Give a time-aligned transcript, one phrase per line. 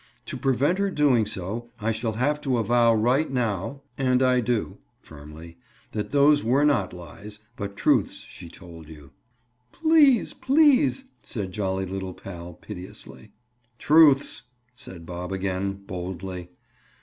[0.25, 3.83] "To prevent her doing so I shall have to avow right now—?
[3.99, 9.11] and I do"—firmly—"that those were not lies, but truths she told you."
[9.73, 13.31] "Please!—please!—" said jolly little pal piteously.
[13.77, 14.41] "Truths!"
[14.73, 16.49] said Bob again boldly.